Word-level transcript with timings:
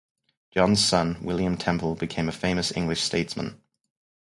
John's 0.49 0.83
son 0.83 1.19
William 1.21 1.55
Temple 1.57 1.93
became 1.93 2.27
a 2.27 2.31
famous 2.31 2.75
English 2.75 3.01
statesman. 3.03 3.61